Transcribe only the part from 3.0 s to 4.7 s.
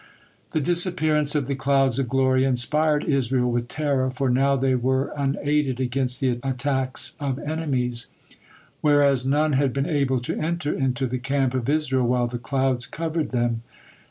Israel with terror, for now